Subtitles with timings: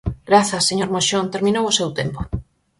[0.29, 2.19] Grazas, señor Moxón, terminou o seu tempo.